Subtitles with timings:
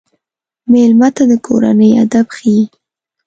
[0.71, 2.63] مېلمه ته د کورنۍ ادب ښيي.